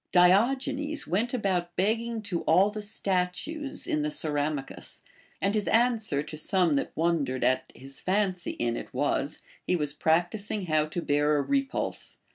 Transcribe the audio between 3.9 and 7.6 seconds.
the Ceramicus; and his answer to some that wondered